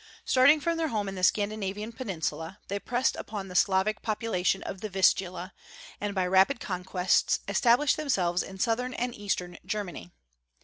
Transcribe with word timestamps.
"Starting 0.25 0.59
from 0.59 0.77
their 0.77 0.87
home 0.87 1.07
in 1.07 1.13
the 1.13 1.21
Scandinavian 1.21 1.91
peninsula, 1.91 2.57
they 2.69 2.79
pressed 2.79 3.15
upon 3.17 3.49
the 3.49 3.55
Slavic 3.55 4.01
population 4.01 4.63
of 4.63 4.81
the 4.81 4.89
Vistula, 4.89 5.53
and 5.99 6.15
by 6.15 6.25
rapid 6.25 6.59
conquests 6.59 7.39
established 7.47 7.97
themselves 7.97 8.41
in 8.41 8.57
southern 8.57 8.95
and 8.95 9.13
eastern 9.13 9.59
Germany. 9.63 10.11